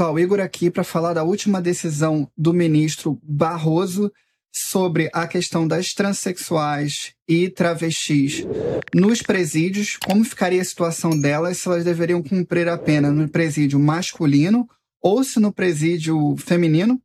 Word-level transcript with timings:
pessoal, 0.00 0.18
Igor 0.18 0.40
aqui 0.40 0.70
para 0.70 0.82
falar 0.82 1.12
da 1.12 1.22
última 1.22 1.60
decisão 1.60 2.26
do 2.34 2.54
ministro 2.54 3.20
Barroso 3.22 4.10
sobre 4.50 5.10
a 5.12 5.26
questão 5.26 5.68
das 5.68 5.92
transexuais 5.92 7.12
e 7.28 7.50
travestis 7.50 8.46
nos 8.94 9.20
presídios, 9.20 9.98
como 10.02 10.24
ficaria 10.24 10.62
a 10.62 10.64
situação 10.64 11.10
delas, 11.10 11.58
se 11.58 11.68
elas 11.68 11.84
deveriam 11.84 12.22
cumprir 12.22 12.66
a 12.66 12.78
pena 12.78 13.12
no 13.12 13.28
presídio 13.28 13.78
masculino 13.78 14.66
ou 15.02 15.22
se 15.22 15.38
no 15.38 15.52
presídio 15.52 16.34
feminino. 16.38 16.98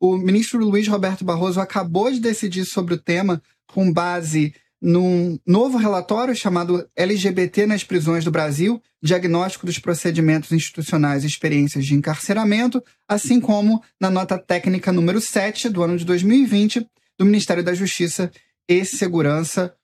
O 0.00 0.16
ministro 0.16 0.64
Luiz 0.64 0.88
Roberto 0.88 1.26
Barroso 1.26 1.60
acabou 1.60 2.10
de 2.10 2.20
decidir 2.20 2.64
sobre 2.64 2.94
o 2.94 2.98
tema 2.98 3.42
com 3.66 3.92
base 3.92 4.54
num 4.80 5.38
novo 5.46 5.76
relatório 5.76 6.34
chamado 6.34 6.88
LGBT 6.96 7.66
nas 7.66 7.84
prisões 7.84 8.24
do 8.24 8.30
Brasil, 8.30 8.82
diagnóstico 9.02 9.66
dos 9.66 9.78
procedimentos 9.78 10.52
institucionais 10.52 11.22
e 11.22 11.26
experiências 11.26 11.84
de 11.84 11.94
encarceramento, 11.94 12.82
assim 13.06 13.40
como 13.40 13.82
na 14.00 14.10
nota 14.10 14.38
técnica 14.38 14.90
número 14.90 15.20
7 15.20 15.68
do 15.68 15.82
ano 15.82 15.98
de 15.98 16.04
2020 16.04 16.86
do 17.18 17.26
Ministério 17.26 17.62
da 17.62 17.74
Justiça 17.74 18.30
e 18.68 18.84
Segurança 18.84 19.74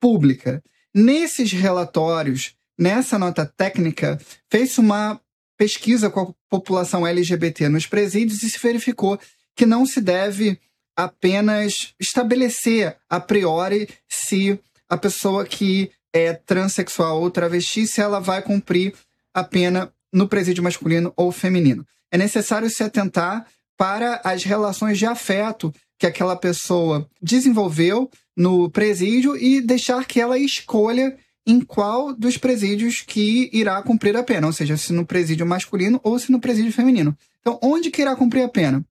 Pública. 0.00 0.62
Nesses 0.94 1.52
relatórios, 1.52 2.54
nessa 2.78 3.18
nota 3.18 3.44
técnica, 3.44 4.18
fez 4.50 4.78
uma 4.78 5.20
pesquisa 5.58 6.08
com 6.08 6.20
a 6.20 6.34
população 6.48 7.06
LGBT 7.06 7.68
nos 7.68 7.86
presídios 7.86 8.42
e 8.42 8.50
se 8.50 8.58
verificou 8.58 9.18
que 9.54 9.66
não 9.66 9.84
se 9.84 10.00
deve 10.00 10.58
apenas 10.96 11.94
estabelecer 12.00 12.96
a 13.08 13.20
priori 13.20 13.88
se 14.08 14.58
a 14.88 14.96
pessoa 14.96 15.44
que 15.44 15.90
é 16.12 16.32
transexual 16.32 17.20
ou 17.20 17.30
travesti, 17.30 17.86
se 17.86 18.00
ela 18.00 18.20
vai 18.20 18.40
cumprir 18.40 18.94
a 19.34 19.44
pena 19.44 19.92
no 20.12 20.26
presídio 20.26 20.64
masculino 20.64 21.12
ou 21.16 21.30
feminino. 21.30 21.86
É 22.10 22.16
necessário 22.16 22.70
se 22.70 22.82
atentar 22.82 23.46
para 23.76 24.20
as 24.24 24.44
relações 24.44 24.98
de 24.98 25.04
afeto 25.04 25.72
que 25.98 26.06
aquela 26.06 26.36
pessoa 26.36 27.06
desenvolveu 27.20 28.10
no 28.36 28.70
presídio 28.70 29.36
e 29.36 29.60
deixar 29.60 30.06
que 30.06 30.20
ela 30.20 30.38
escolha 30.38 31.16
em 31.46 31.60
qual 31.60 32.12
dos 32.12 32.36
presídios 32.36 33.02
que 33.06 33.48
irá 33.52 33.80
cumprir 33.82 34.16
a 34.16 34.22
pena, 34.22 34.46
ou 34.46 34.52
seja, 34.52 34.76
se 34.76 34.92
no 34.92 35.06
presídio 35.06 35.46
masculino 35.46 36.00
ou 36.02 36.18
se 36.18 36.32
no 36.32 36.40
presídio 36.40 36.72
feminino. 36.72 37.16
Então, 37.40 37.58
onde 37.62 37.90
que 37.90 38.02
irá 38.02 38.16
cumprir 38.16 38.42
a 38.42 38.48
pena? 38.48 38.84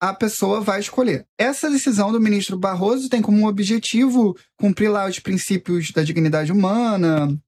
A 0.00 0.14
pessoa 0.14 0.62
vai 0.62 0.80
escolher. 0.80 1.26
Essa 1.36 1.70
decisão 1.70 2.10
do 2.10 2.20
ministro 2.20 2.58
Barroso 2.58 3.10
tem 3.10 3.20
como 3.20 3.46
objetivo 3.46 4.34
cumprir 4.56 4.88
lá 4.88 5.06
os 5.06 5.18
princípios 5.18 5.90
da 5.90 6.02
dignidade 6.02 6.50
humana. 6.50 7.38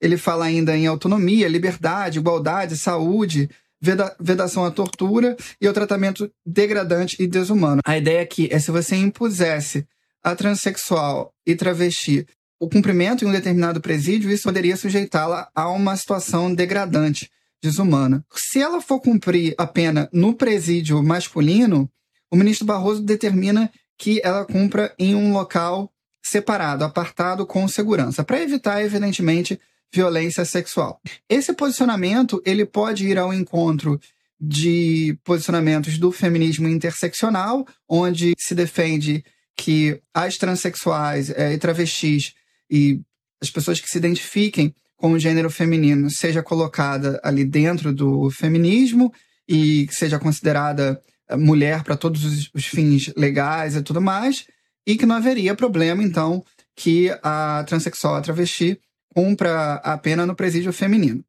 Ele 0.00 0.16
fala 0.16 0.46
ainda 0.46 0.76
em 0.76 0.88
autonomia, 0.88 1.48
liberdade, 1.48 2.18
igualdade, 2.18 2.76
saúde, 2.76 3.48
veda 3.80 4.14
vedação 4.18 4.64
à 4.64 4.70
tortura 4.72 5.36
e 5.60 5.66
ao 5.68 5.72
tratamento 5.72 6.28
degradante 6.44 7.16
e 7.20 7.28
desumano. 7.28 7.80
A 7.84 7.96
ideia 7.96 8.22
aqui 8.22 8.48
é 8.50 8.58
se 8.58 8.72
você 8.72 8.96
impusesse 8.96 9.86
a 10.22 10.34
transexual 10.34 11.32
e 11.46 11.54
travesti 11.54 12.26
o 12.58 12.68
cumprimento 12.68 13.24
em 13.24 13.28
um 13.28 13.32
determinado 13.32 13.80
presídio, 13.80 14.30
isso 14.30 14.44
poderia 14.44 14.76
sujeitá-la 14.76 15.48
a 15.54 15.68
uma 15.68 15.96
situação 15.96 16.52
degradante 16.52 17.30
desumana. 17.64 18.24
Se 18.34 18.60
ela 18.60 18.80
for 18.82 19.00
cumprir 19.00 19.54
a 19.56 19.66
pena 19.66 20.08
no 20.12 20.34
presídio 20.34 21.02
masculino, 21.02 21.90
o 22.30 22.36
ministro 22.36 22.66
Barroso 22.66 23.02
determina 23.02 23.72
que 23.96 24.20
ela 24.22 24.44
cumpra 24.44 24.94
em 24.98 25.14
um 25.14 25.32
local 25.32 25.90
separado, 26.22 26.84
apartado 26.84 27.46
com 27.46 27.66
segurança, 27.66 28.22
para 28.22 28.42
evitar, 28.42 28.82
evidentemente, 28.82 29.58
violência 29.92 30.44
sexual. 30.44 31.00
Esse 31.28 31.54
posicionamento 31.54 32.42
ele 32.44 32.66
pode 32.66 33.06
ir 33.06 33.18
ao 33.18 33.32
encontro 33.32 33.98
de 34.38 35.16
posicionamentos 35.24 35.96
do 35.96 36.12
feminismo 36.12 36.68
interseccional, 36.68 37.66
onde 37.88 38.34
se 38.36 38.54
defende 38.54 39.24
que 39.56 40.00
as 40.12 40.36
transexuais 40.36 41.30
é, 41.30 41.54
e 41.54 41.58
travestis 41.58 42.34
e 42.70 43.00
as 43.40 43.50
pessoas 43.50 43.80
que 43.80 43.88
se 43.88 43.96
identifiquem 43.96 44.74
com 45.04 45.12
o 45.12 45.18
gênero 45.18 45.50
feminino 45.50 46.10
seja 46.10 46.42
colocada 46.42 47.20
ali 47.22 47.44
dentro 47.44 47.92
do 47.92 48.30
feminismo 48.30 49.12
e 49.46 49.86
seja 49.90 50.18
considerada 50.18 50.98
eh, 51.28 51.36
mulher 51.36 51.84
para 51.84 51.94
todos 51.94 52.24
os, 52.24 52.50
os, 52.54 52.64
fins 52.64 53.12
legais 53.14 53.76
e 53.76 53.82
tudo 53.82 54.00
mais, 54.00 54.46
e 54.86 54.96
que 54.96 55.04
não 55.04 55.16
haveria 55.16 55.54
problema, 55.54 56.02
então, 56.02 56.42
que 56.74 57.10
a 57.22 57.62
transexual, 57.68 58.14
a 58.14 58.22
travesti, 58.22 58.80
cumpra 59.14 59.74
a 59.74 59.98
pena 59.98 60.24
no 60.24 60.34
presídio 60.34 60.72
feminino. 60.72 61.22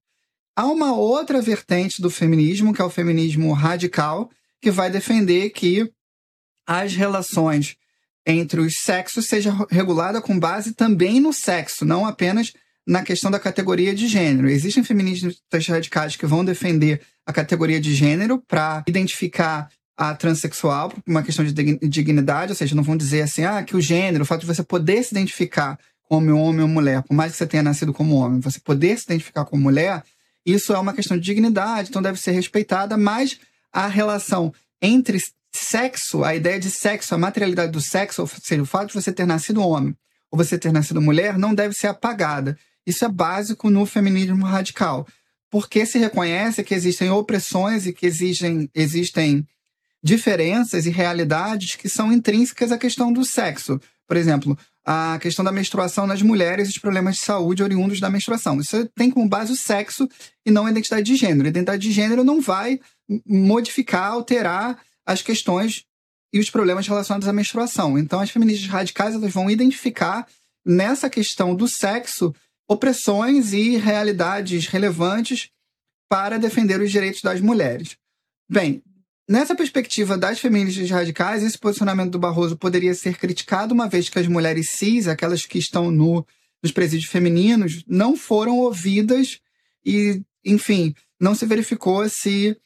Há 0.56 0.68
uma 0.68 0.96
outra 0.96 1.42
vertente 1.42 2.02
do 2.02 2.10
feminismo, 2.10 2.74
que 2.74 2.82
é 2.82 2.86
o 2.86 2.90
feminismo 2.90 3.52
radical, 3.52 4.32
que 4.62 4.72
vai 4.72 4.90
defender 4.90 5.50
que 5.50 5.92
as 6.66 6.94
relações 6.94 7.76
entre 8.26 8.62
os 8.62 8.76
sexos 8.86 9.26
seja 9.26 9.54
regulada 9.70 10.22
com 10.22 10.40
base 10.40 10.74
também 10.74 11.20
no 11.20 11.34
sexo, 11.34 11.84
não 11.84 12.06
apenas 12.06 12.54
na 12.86 13.02
questão 13.04 13.32
da 13.32 13.40
categoria 13.40 13.96
de 13.96 14.08
gênero. 14.08 14.50
Existem 14.50 14.84
feministas 14.84 15.38
radicais 15.68 16.16
que 16.16 16.26
vão 16.26 16.46
defender 16.46 17.02
a 17.26 17.34
categoria 17.34 17.80
de 17.80 17.94
gênero 17.94 18.42
para 18.48 18.84
identificar 18.88 19.70
a 19.98 20.14
transexual 20.14 20.90
por 20.90 21.02
uma 21.08 21.24
questão 21.24 21.44
de 21.44 21.54
dignidade, 21.88 22.52
ou 22.52 22.56
seja, 22.56 22.76
não 22.76 22.84
vão 22.84 22.98
dizer 22.98 23.22
assim, 23.22 23.44
ah, 23.44 23.64
que 23.64 23.76
o 23.76 23.82
gênero, 23.82 24.24
o 24.24 24.28
fato 24.28 24.42
de 24.42 24.48
você 24.48 24.62
poder 24.62 25.04
se 25.04 25.14
identificar 25.14 25.80
como 26.04 26.36
homem 26.36 26.62
ou 26.62 26.68
mulher, 26.68 27.02
por 27.02 27.14
mais 27.14 27.32
que 27.32 27.38
você 27.38 27.48
tenha 27.48 27.64
nascido 27.64 27.94
como 27.94 28.16
homem, 28.16 28.40
você 28.40 28.60
poder 28.60 28.98
se 28.98 29.06
identificar 29.06 29.46
como 29.46 29.64
mulher, 29.64 30.04
isso 30.46 30.74
é 30.74 30.78
uma 30.78 30.94
questão 30.94 31.18
de 31.18 31.24
dignidade, 31.24 31.90
então 31.90 32.02
deve 32.02 32.20
ser 32.20 32.32
respeitada, 32.32 32.98
mas 32.98 33.40
a 33.74 33.88
relação 33.88 34.54
entre 34.82 35.18
sexo, 35.56 36.24
a 36.24 36.36
ideia 36.36 36.60
de 36.60 36.70
sexo, 36.70 37.16
a 37.16 37.18
materialidade 37.18 37.72
do 37.72 37.82
sexo, 37.82 38.22
ou 38.22 38.28
seja, 38.28 38.62
o 38.62 38.66
fato 38.66 38.90
de 38.90 38.94
você 38.94 39.12
ter 39.12 39.26
nascido 39.26 39.66
homem 39.66 39.96
ou 40.30 40.38
você 40.38 40.58
ter 40.58 40.72
nascido 40.72 41.02
mulher, 41.02 41.38
não 41.38 41.56
deve 41.56 41.74
ser 41.74 41.88
apagada. 41.88 42.58
Isso 42.86 43.06
é 43.06 43.10
básico 43.10 43.70
no 43.70 43.86
feminismo 43.86 44.46
radical, 44.46 45.08
porque 45.50 45.86
se 45.86 45.98
reconhece 45.98 46.64
que 46.64 46.74
existem 46.74 47.10
opressões 47.10 47.86
e 47.86 47.94
que 47.94 48.06
existem, 48.06 48.70
existem 48.74 49.48
diferenças 50.04 50.86
e 50.86 50.90
realidades 50.90 51.76
que 51.76 51.90
são 51.90 52.12
intrínsecas 52.12 52.72
à 52.72 52.78
questão 52.78 53.12
do 53.12 53.26
sexo. 53.26 53.80
Por 54.08 54.18
exemplo, 54.18 54.58
a 54.86 55.18
questão 55.20 55.44
da 55.44 55.52
menstruação 55.52 56.06
nas 56.06 56.22
mulheres 56.22 56.68
e 56.68 56.72
os 56.72 56.78
problemas 56.78 57.16
de 57.16 57.22
saúde 57.22 57.64
oriundos 57.64 58.00
da 58.00 58.10
menstruação. 58.10 58.60
Isso 58.60 58.86
tem 58.96 59.10
como 59.10 59.28
base 59.28 59.52
o 59.52 59.56
sexo 59.56 60.08
e 60.46 60.52
não 60.52 60.68
a 60.68 60.72
identidade 60.72 61.04
de 61.04 61.16
gênero. 61.16 61.48
A 61.48 61.50
identidade 61.50 61.82
de 61.82 61.92
gênero 61.92 62.24
não 62.24 62.40
vai 62.40 62.80
modificar, 63.26 64.12
alterar 64.12 64.78
as 65.04 65.24
questões 65.24 65.86
e 66.32 66.40
os 66.40 66.52
problemas 66.52 66.88
relacionados 66.88 67.28
à 67.28 67.34
menstruação. 67.34 67.98
Então, 67.98 68.20
as 68.20 68.30
feministas 68.30 68.70
radicais 68.70 69.16
elas 69.16 69.34
vão 69.34 69.50
identificar 69.50 70.28
nessa 70.64 71.10
questão 71.10 71.56
do 71.56 71.68
sexo 71.68 72.34
opressões 72.68 73.54
e 73.54 73.78
realidades 73.78 74.68
relevantes 74.68 75.50
para 76.10 76.38
defender 76.38 76.80
os 76.82 76.92
direitos 76.92 77.22
das 77.22 77.42
mulheres. 77.42 77.98
Bem, 78.50 78.84
nessa 79.28 79.56
perspectiva 79.56 80.18
das 80.18 80.40
feministas 80.40 80.90
radicais, 80.90 81.44
esse 81.44 81.58
posicionamento 81.58 82.12
do 82.12 82.20
Barroso 82.20 82.58
poderia 82.58 82.94
ser 82.94 83.18
criticado, 83.18 83.74
uma 83.74 83.88
vez 83.88 84.10
que 84.10 84.20
as 84.20 84.28
mulheres 84.28 84.72
cis, 84.72 85.08
aquelas 85.08 85.46
que 85.46 85.58
estão 85.58 85.92
no, 85.92 86.26
nos 86.62 86.72
presídios 86.72 87.10
femininos, 87.10 87.84
não 87.88 88.16
foram 88.16 88.58
ouvidas 88.58 89.40
e, 89.84 90.22
enfim, 90.44 90.94
não 91.20 91.36
se 91.36 91.46
verificou 91.46 92.08
se 92.10 92.58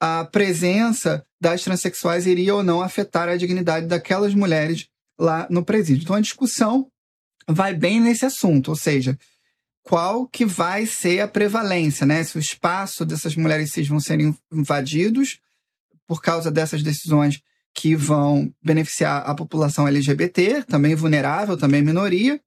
a 0.00 0.24
presença 0.24 1.24
das 1.40 1.62
transexuais 1.62 2.26
iria 2.26 2.54
ou 2.54 2.62
não 2.62 2.82
afetar 2.82 3.28
a 3.28 3.36
dignidade 3.36 3.86
daquelas 3.86 4.34
mulheres 4.34 4.88
lá 5.18 5.46
no 5.48 5.64
presídio. 5.64 6.02
Então 6.02 6.16
a 6.16 6.20
discussão 6.20 6.90
vai 7.48 7.74
bem 7.74 8.00
nesse 8.00 8.24
assunto, 8.24 8.68
ou 8.68 8.76
seja, 8.76 9.18
qual 9.82 10.26
que 10.26 10.44
vai 10.44 10.86
ser 10.86 11.20
a 11.20 11.28
prevalência, 11.28 12.06
né? 12.06 12.22
Se 12.22 12.36
o 12.36 12.40
espaço 12.40 13.04
dessas 13.04 13.36
mulheres 13.36 13.72
cis 13.72 13.88
vão 13.88 14.00
ser 14.00 14.18
invadidos 14.52 15.40
por 16.06 16.22
causa 16.22 16.50
dessas 16.50 16.82
decisões 16.82 17.40
que 17.74 17.96
vão 17.96 18.52
beneficiar 18.62 19.22
a 19.28 19.34
população 19.34 19.88
LGBT, 19.88 20.64
também 20.64 20.94
vulnerável, 20.94 21.56
também 21.56 21.82
minoria, 21.82 22.40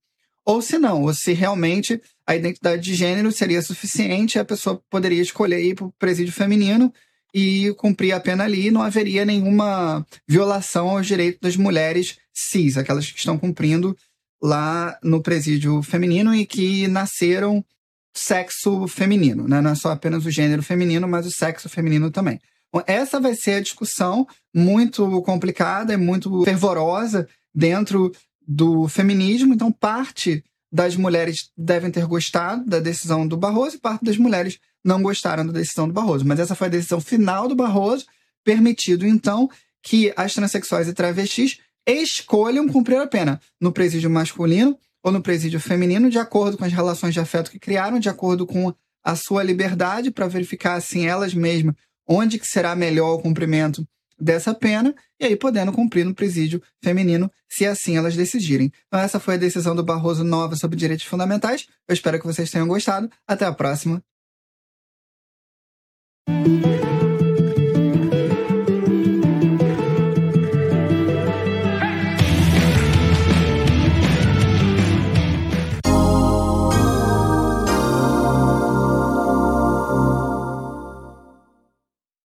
ou 0.45 0.61
se 0.61 0.77
não, 0.77 1.01
ou 1.01 1.13
se 1.13 1.33
realmente 1.33 1.99
a 2.27 2.35
identidade 2.35 2.83
de 2.83 2.93
gênero 2.93 3.31
seria 3.31 3.61
suficiente 3.61 4.37
a 4.37 4.45
pessoa 4.45 4.79
poderia 4.89 5.21
escolher 5.21 5.63
ir 5.63 5.73
para 5.73 5.85
o 5.85 5.91
presídio 5.93 6.31
feminino 6.31 6.93
e 7.33 7.73
cumprir 7.77 8.13
a 8.13 8.19
pena 8.19 8.43
ali, 8.43 8.71
não 8.71 8.81
haveria 8.81 9.25
nenhuma 9.25 10.05
violação 10.27 10.89
aos 10.89 11.07
direitos 11.07 11.39
das 11.41 11.57
mulheres 11.57 12.17
cis, 12.31 12.77
aquelas 12.77 13.11
que 13.11 13.17
estão 13.17 13.37
cumprindo 13.37 13.97
lá 14.45 14.97
no 15.03 15.21
presídio 15.21 15.81
feminino 15.81 16.33
e 16.33 16.45
que 16.45 16.87
nasceram 16.87 17.65
sexo 18.13 18.87
feminino, 18.87 19.47
né? 19.47 19.59
Não 19.59 19.71
é 19.71 19.75
só 19.75 19.91
apenas 19.91 20.25
o 20.25 20.31
gênero 20.31 20.61
feminino, 20.61 21.07
mas 21.07 21.25
o 21.25 21.31
sexo 21.31 21.67
feminino 21.67 22.11
também. 22.11 22.39
Bom, 22.71 22.81
essa 22.85 23.19
vai 23.19 23.35
ser 23.35 23.55
a 23.55 23.61
discussão 23.61 24.27
muito 24.53 25.21
complicada 25.23 25.93
e 25.93 25.97
muito 25.97 26.43
fervorosa 26.43 27.27
dentro 27.53 28.11
do 28.47 28.87
feminismo. 28.87 29.53
Então, 29.53 29.71
parte 29.71 30.43
das 30.71 30.95
mulheres 30.95 31.49
devem 31.57 31.89
ter 31.89 32.05
gostado 32.05 32.65
da 32.65 32.79
decisão 32.79 33.27
do 33.27 33.35
Barroso 33.35 33.77
e 33.77 33.79
parte 33.79 34.05
das 34.05 34.17
mulheres 34.17 34.59
não 34.83 35.01
gostaram 35.01 35.45
da 35.45 35.53
decisão 35.53 35.87
do 35.87 35.93
Barroso. 35.93 36.25
Mas 36.25 36.39
essa 36.39 36.53
foi 36.53 36.67
a 36.67 36.71
decisão 36.71 37.01
final 37.01 37.47
do 37.47 37.55
Barroso, 37.55 38.05
permitido, 38.43 39.07
então, 39.07 39.49
que 39.81 40.13
as 40.15 40.33
transexuais 40.33 40.87
e 40.87 40.93
travestis 40.93 41.57
escolham 41.87 42.67
cumprir 42.67 42.97
a 42.97 43.07
pena 43.07 43.39
no 43.59 43.71
presídio 43.71 44.09
masculino 44.09 44.77
ou 45.03 45.11
no 45.11 45.21
presídio 45.21 45.59
feminino, 45.59 46.09
de 46.09 46.17
acordo 46.17 46.57
com 46.57 46.65
as 46.65 46.73
relações 46.73 47.13
de 47.13 47.19
afeto 47.19 47.51
que 47.51 47.59
criaram, 47.59 47.99
de 47.99 48.09
acordo 48.09 48.45
com 48.47 48.73
a 49.03 49.15
sua 49.15 49.43
liberdade, 49.43 50.09
para 50.09 50.27
verificar, 50.27 50.73
assim, 50.73 51.05
elas 51.05 51.33
mesmas, 51.33 51.75
onde 52.07 52.39
que 52.39 52.47
será 52.47 52.75
melhor 52.75 53.13
o 53.13 53.21
cumprimento 53.21 53.87
dessa 54.19 54.53
pena, 54.53 54.95
e 55.19 55.25
aí 55.25 55.35
podendo 55.35 55.71
cumprir 55.71 56.05
no 56.05 56.15
presídio 56.15 56.61
feminino, 56.83 57.31
se 57.49 57.65
assim 57.65 57.97
elas 57.97 58.15
decidirem. 58.15 58.71
Então 58.87 58.99
essa 58.99 59.19
foi 59.19 59.35
a 59.35 59.37
decisão 59.37 59.75
do 59.75 59.83
Barroso 59.83 60.23
nova 60.23 60.55
sobre 60.55 60.77
direitos 60.77 61.05
fundamentais. 61.05 61.67
Eu 61.87 61.93
espero 61.93 62.19
que 62.19 62.25
vocês 62.25 62.49
tenham 62.49 62.67
gostado. 62.67 63.09
Até 63.27 63.45
a 63.45 63.53
próxima. 63.53 64.01